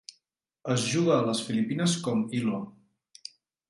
[0.77, 2.67] Es juga a les Filipines com hi-lo.